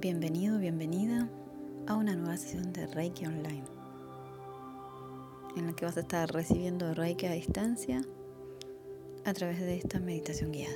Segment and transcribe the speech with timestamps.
[0.00, 1.28] Bienvenido, bienvenida
[1.86, 3.64] a una nueva sesión de Reiki Online,
[5.54, 8.00] en la que vas a estar recibiendo Reiki a distancia
[9.26, 10.74] a través de esta meditación guiada.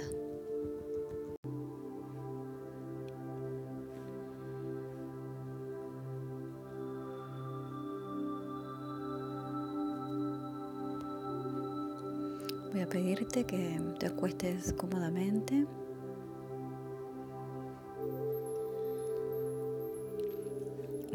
[12.70, 15.66] Voy a pedirte que te acuestes cómodamente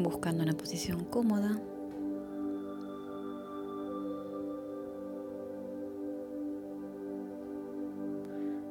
[0.02, 1.60] buscando una posición cómoda.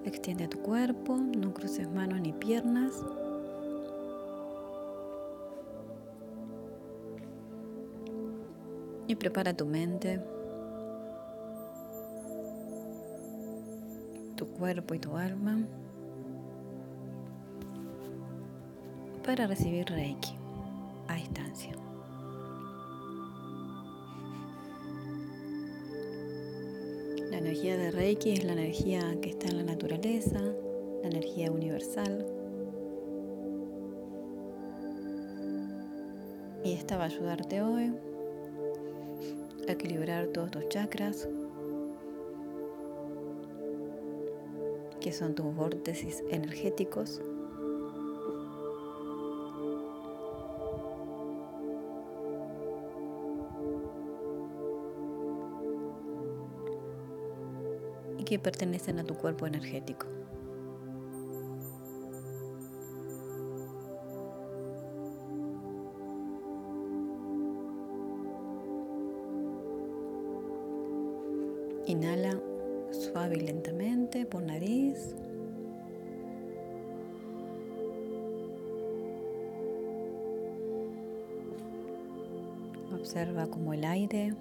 [0.06, 2.94] Extiende tu cuerpo, no cruces manos ni piernas.
[9.08, 10.22] Y prepara tu mente,
[14.36, 15.60] tu cuerpo y tu alma
[19.24, 20.41] para recibir Reiki
[21.16, 21.76] distancia.
[27.30, 30.40] La energía de Reiki es la energía que está en la naturaleza,
[31.02, 32.26] la energía universal.
[36.64, 37.94] Y esta va a ayudarte hoy
[39.68, 41.28] a equilibrar todos tus chakras,
[45.00, 47.22] que son tus vórtices energéticos.
[58.32, 60.08] Que pertenecen a tu cuerpo energético.
[71.88, 72.40] Inhala
[72.92, 75.14] suave y lentamente por nariz.
[82.94, 84.34] Observa cómo el aire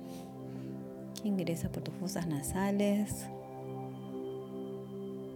[1.24, 3.26] ingresa por tus fosas nasales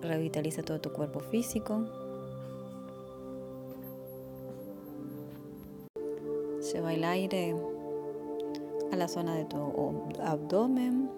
[0.04, 1.84] revitaliza todo tu cuerpo físico.
[6.72, 7.54] Lleva el aire
[8.92, 9.56] a la zona de tu
[10.22, 11.10] abdomen.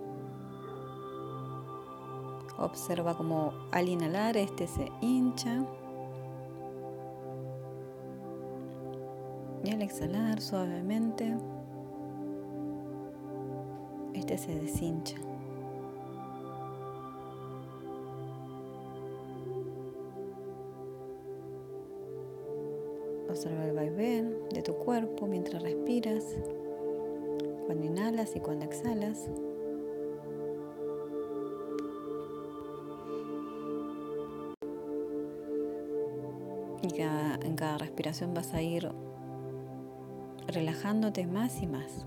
[2.58, 5.64] Observa cómo al inhalar este se hincha.
[9.64, 11.36] Y al exhalar suavemente,
[14.14, 15.25] este se deshincha.
[23.28, 26.24] Observa el vaivén de tu cuerpo mientras respiras,
[27.66, 29.28] cuando inhalas y cuando exhalas.
[36.82, 38.90] Y en cada respiración vas a ir
[40.46, 42.06] relajándote más y más.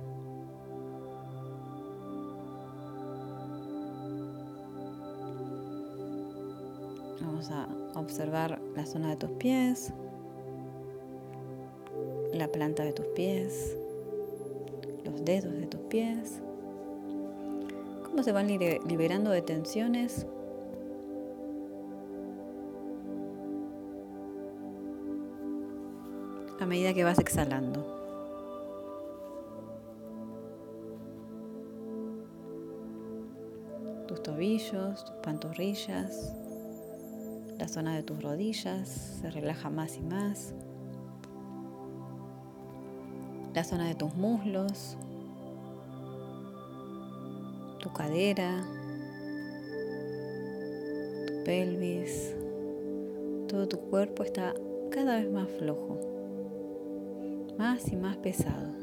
[7.22, 9.94] Vamos a observar la zona de tus pies,
[12.40, 13.78] la planta de tus pies,
[15.04, 16.42] los dedos de tus pies,
[18.06, 20.26] cómo se van liberando de tensiones.
[26.62, 27.86] a medida que vas exhalando.
[34.08, 36.36] Tus tobillos, tus pantorrillas,
[37.58, 38.90] la zona de tus rodillas
[39.22, 40.54] se relaja más y más
[43.54, 44.98] la zona de tus muslos,
[47.80, 48.64] tu cadera,
[51.28, 52.36] tu pelvis,
[53.48, 54.54] todo tu cuerpo está
[54.92, 56.00] cada vez más flojo,
[57.58, 58.79] más y más pesado.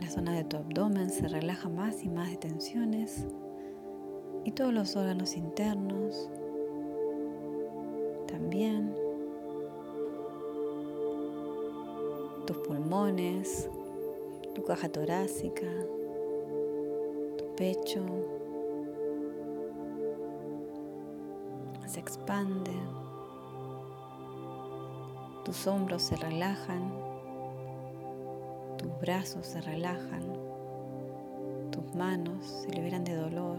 [0.00, 3.26] La zona de tu abdomen se relaja más y más de tensiones
[4.44, 6.30] y todos los órganos internos
[8.26, 8.94] también,
[12.46, 13.70] tus pulmones,
[14.54, 15.70] tu caja torácica,
[17.38, 18.04] tu pecho
[21.94, 22.72] se expande.
[25.44, 26.92] Tus hombros se relajan,
[28.94, 30.22] tus brazos se relajan,
[31.70, 33.58] tus manos se liberan de dolor,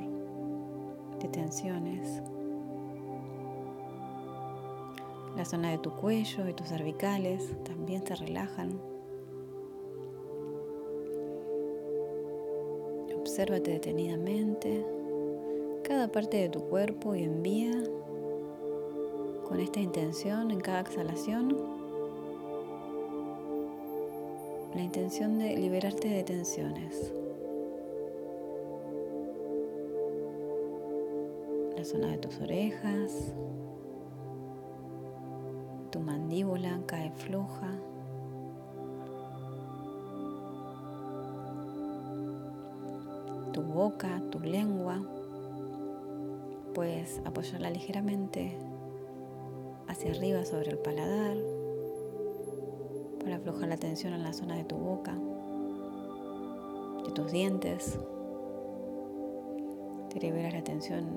[1.20, 2.22] de tensiones.
[5.36, 8.80] La zona de tu cuello y tus cervicales también se relajan.
[13.20, 14.86] Obsérvate detenidamente
[15.84, 17.74] cada parte de tu cuerpo y envía
[19.48, 21.75] con esta intención en cada exhalación
[24.76, 27.14] la intención de liberarte de tensiones.
[31.78, 33.34] La zona de tus orejas,
[35.92, 37.72] tu mandíbula cae floja.
[43.54, 45.02] Tu boca, tu lengua,
[46.74, 48.58] puedes apoyarla ligeramente
[49.88, 51.55] hacia arriba sobre el paladar
[53.26, 55.18] para aflojar la tensión en la zona de tu boca,
[57.04, 57.98] de tus dientes.
[60.10, 61.08] Te liberas la tensión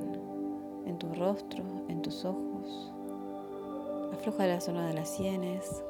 [0.87, 2.95] en tu rostro, en tus ojos.
[4.15, 5.85] Afloja la zona de las sienes,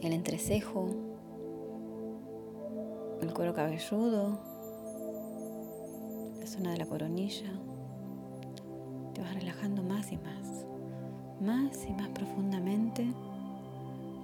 [0.00, 0.88] el entrecejo,
[3.20, 4.38] el cuero cabelludo,
[6.40, 7.52] la zona de la coronilla.
[9.12, 10.64] Te vas relajando más y más,
[11.42, 13.06] más y más profundamente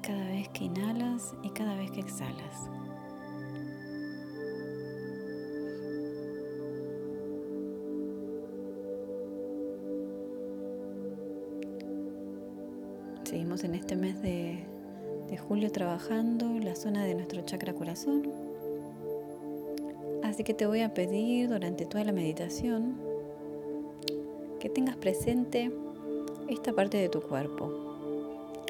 [0.07, 2.69] cada vez que inhalas y cada vez que exhalas.
[13.25, 14.67] Seguimos en este mes de,
[15.49, 18.31] julio trabajando la zona de nuestro chakra corazón.
[20.23, 22.95] Así que te voy a pedir durante toda la meditación
[24.61, 25.73] que tengas presente
[26.49, 27.73] esta parte de tu cuerpo,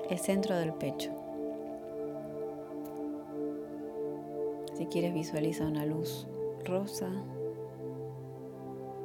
[0.08, 1.23] el centro del pecho.
[4.74, 6.26] Si quieres visualiza una luz
[6.64, 7.08] rosa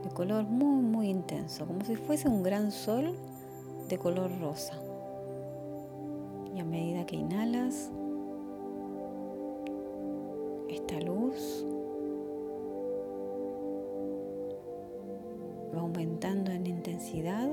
[0.04, 3.16] de color muy muy intenso, como si fuese un gran sol
[3.88, 4.74] de color rosa.
[6.56, 7.92] Y a medida que inhalas,
[10.70, 11.66] esta luz
[15.76, 17.50] va aumentando en intensidad,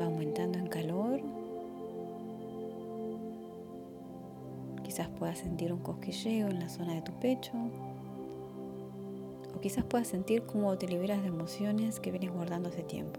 [0.00, 1.20] va aumentando en calor
[4.92, 7.52] Quizás puedas sentir un cosquilleo en la zona de tu pecho.
[9.56, 13.18] O quizás puedas sentir cómo te liberas de emociones que vienes guardando hace tiempo.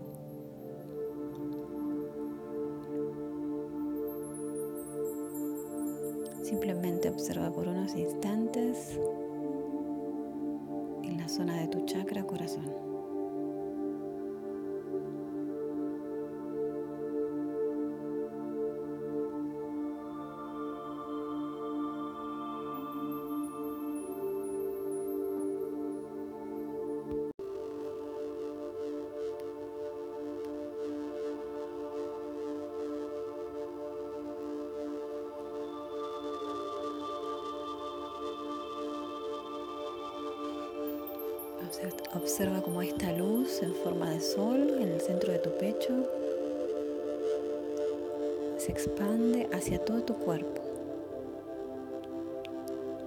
[6.44, 9.00] Simplemente observa por unos instantes
[11.02, 12.93] en la zona de tu chakra corazón.
[45.44, 45.94] Tu pecho
[48.58, 50.62] se expande hacia todo tu cuerpo,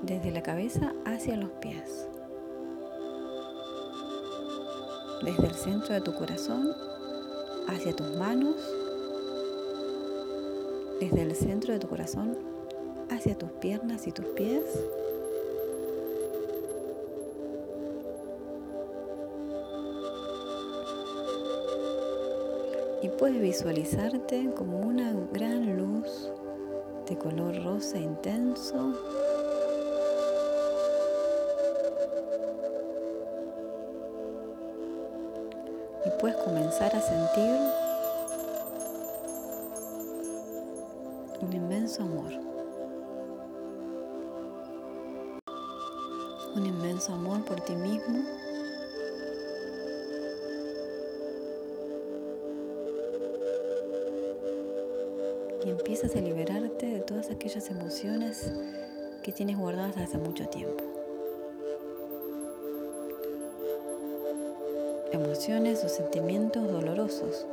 [0.03, 2.07] desde la cabeza hacia los pies,
[5.25, 6.75] desde el centro de tu corazón
[7.69, 8.57] hacia tus manos,
[11.01, 12.37] desde el centro de tu corazón
[13.09, 14.63] hacia tus piernas y tus pies
[23.19, 26.31] puedes visualizarte como una gran luz
[27.09, 28.93] de color rosa intenso
[36.05, 37.57] y puedes comenzar a sentir
[41.41, 42.33] un inmenso amor.
[46.55, 48.46] Un inmenso amor por ti mismo
[55.87, 58.51] empiezas a liberarte de todas aquellas emociones
[59.23, 60.83] que tienes guardadas hace mucho tiempo.
[65.13, 67.47] Emociones o sentimientos dolorosos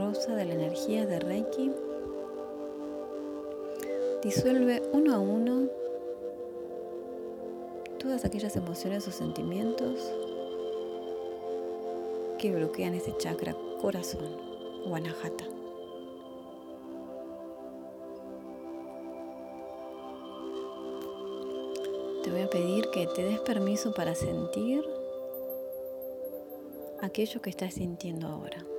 [0.00, 1.70] rosa de la energía de Reiki
[4.22, 5.68] Disuelve uno a uno
[7.98, 10.10] todas aquellas emociones o sentimientos
[12.38, 14.36] que bloquean ese chakra corazón
[14.86, 15.44] o anahata.
[22.24, 24.82] Te voy a pedir que te des permiso para sentir
[27.02, 28.69] aquello que estás sintiendo ahora.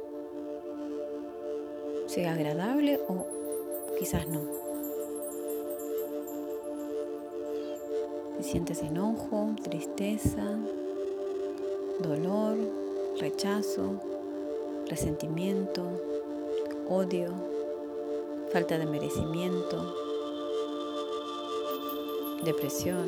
[2.11, 3.25] Sea agradable o
[3.97, 4.41] quizás no.
[8.35, 10.57] Si sientes enojo, tristeza,
[11.99, 12.57] dolor,
[13.17, 13.93] rechazo,
[14.89, 15.83] resentimiento,
[16.89, 17.29] odio,
[18.51, 19.95] falta de merecimiento,
[22.43, 23.07] depresión,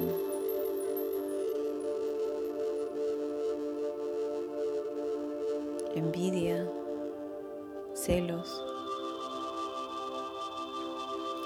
[5.93, 6.65] envidia,
[7.93, 8.73] celos,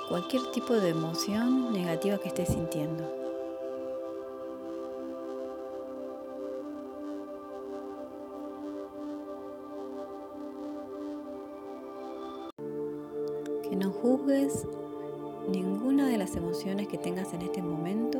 [0.07, 3.03] cualquier tipo de emoción negativa que estés sintiendo.
[13.69, 14.65] Que no juzgues
[15.49, 18.19] ninguna de las emociones que tengas en este momento,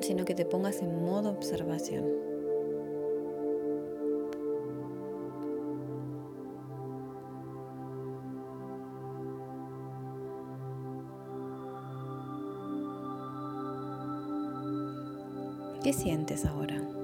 [0.00, 2.27] sino que te pongas en modo observación.
[15.88, 16.97] ¿Qué sientes ahora?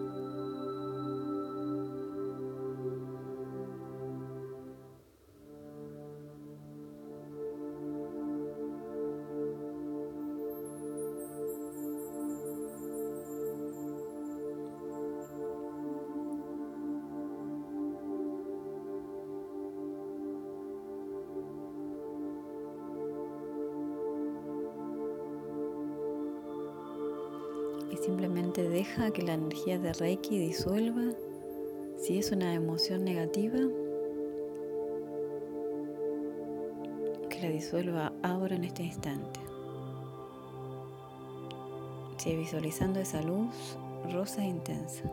[29.15, 31.15] Que la energía de Reiki disuelva
[31.97, 33.59] si es una emoción negativa,
[37.31, 39.41] que la disuelva ahora en este instante.
[42.17, 43.79] Sigue visualizando esa luz
[44.13, 45.05] rosa e intensa.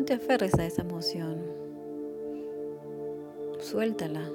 [0.00, 1.42] No te aferres a esa emoción.
[3.58, 4.30] Suéltala.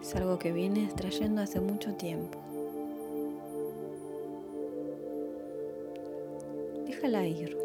[0.00, 2.38] Es algo que vienes trayendo hace mucho tiempo.
[6.86, 7.58] Déjala ir.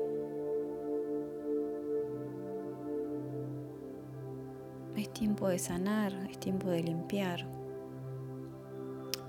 [4.97, 7.45] Es tiempo de sanar, es tiempo de limpiar.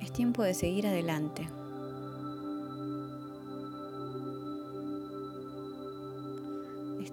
[0.01, 1.47] Es tiempo de seguir adelante.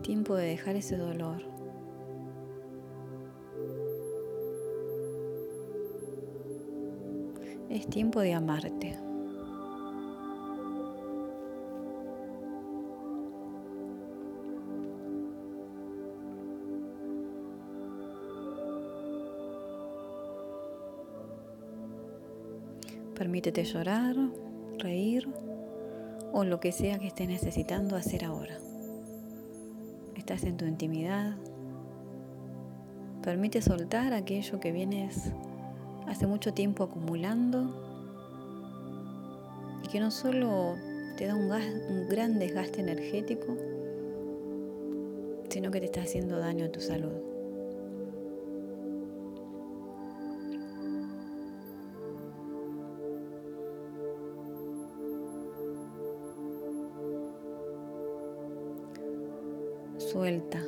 [0.10, 1.40] Tiempo de dejar ese dolor.
[7.70, 8.98] Es tiempo de amarte.
[23.14, 24.16] Permítete llorar,
[24.80, 25.30] reír
[26.34, 28.69] o lo que sea que estés necesitando hacer ahora.
[30.30, 31.34] Estás en tu intimidad.
[33.24, 35.32] Permite soltar aquello que vienes
[36.06, 37.74] hace mucho tiempo acumulando
[39.84, 40.76] y que no solo
[41.18, 43.58] te da un, gas, un gran desgaste energético,
[45.50, 47.29] sino que te está haciendo daño a tu salud.
[60.20, 60.60] Suelta.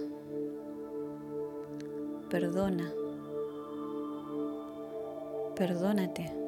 [2.29, 2.89] Perdona.
[5.58, 6.40] Perdónate.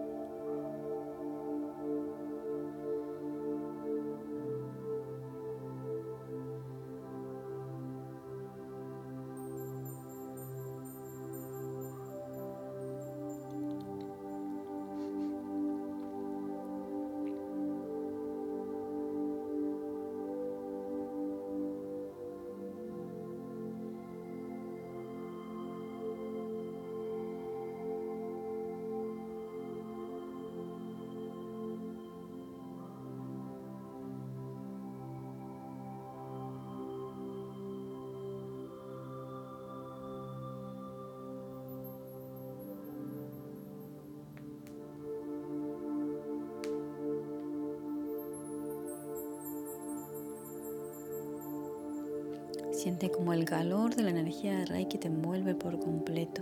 [52.83, 56.41] Siente como el calor de la energía de Reiki te envuelve por completo.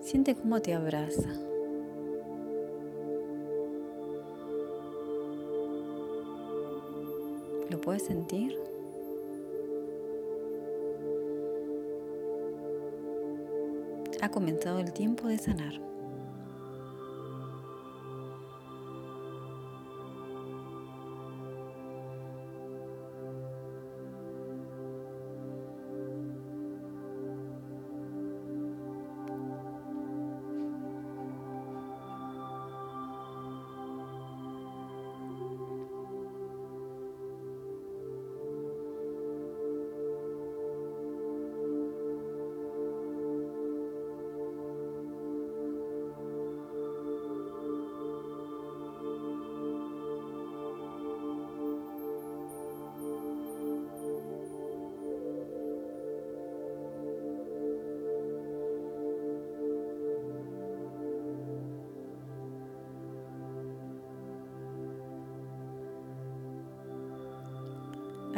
[0.00, 1.28] Siente cómo te abraza.
[7.70, 8.58] ¿Lo puedes sentir?
[14.20, 15.95] Ha comenzado el tiempo de sanar.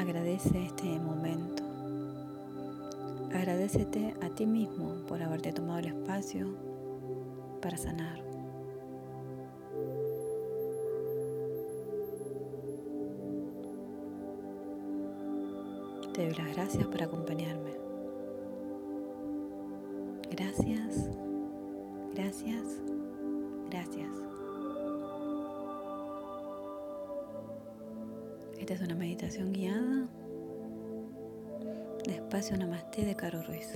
[0.08, 1.62] Agradece este momento.
[3.30, 6.48] Agradecete a ti mismo por haberte tomado el espacio
[7.60, 8.18] para sanar.
[16.14, 17.72] Te doy las gracias por acompañarme.
[20.30, 21.10] Gracias,
[22.14, 22.80] gracias,
[23.68, 24.27] gracias.
[28.68, 30.06] Esta es una meditación guiada
[32.04, 33.72] de Espacio Namaste de Caro Ruiz.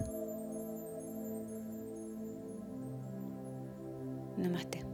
[4.36, 4.91] Namaste.